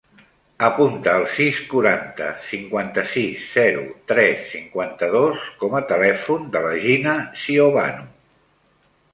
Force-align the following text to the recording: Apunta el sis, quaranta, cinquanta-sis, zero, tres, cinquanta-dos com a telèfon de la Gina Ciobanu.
Apunta 0.67 1.11
el 1.19 1.25
sis, 1.33 1.57
quaranta, 1.73 2.29
cinquanta-sis, 2.45 3.45
zero, 3.59 3.83
tres, 4.13 4.49
cinquanta-dos 4.55 5.47
com 5.65 5.79
a 5.81 5.85
telèfon 5.93 6.51
de 6.57 6.67
la 6.67 6.75
Gina 6.87 7.15
Ciobanu. 7.45 8.11